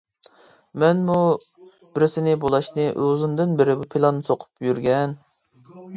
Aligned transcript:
مەنمۇ 0.83 1.17
بىرسىنى 1.97 2.33
بۇلاشنى 2.45 2.85
ئۇزۇندىن 3.03 3.53
بېرى 3.61 3.77
پىلان 3.95 4.23
سوقۇپ 4.31 4.69
يۈرگەن. 4.71 5.15